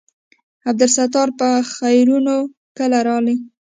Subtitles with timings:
[0.69, 2.33] عبدالستاره په خيرونه
[2.77, 3.35] کله رالې.